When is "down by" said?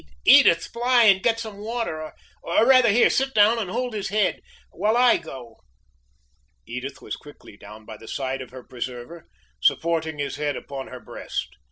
7.55-7.97